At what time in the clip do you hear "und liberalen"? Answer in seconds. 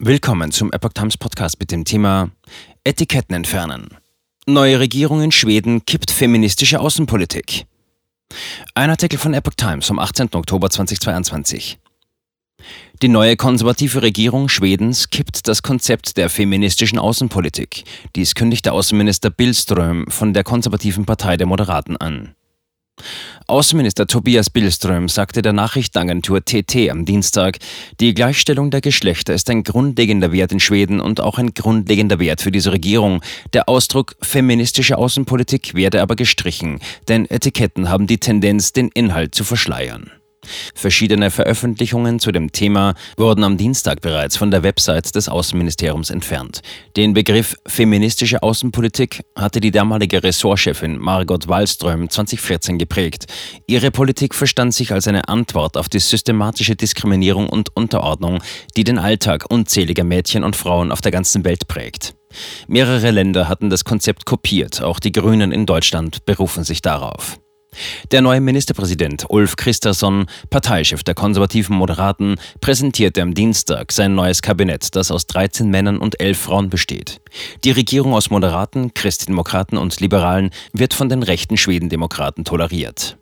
79.76-80.50